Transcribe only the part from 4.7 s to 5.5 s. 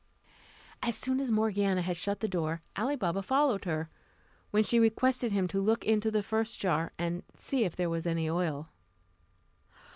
requested him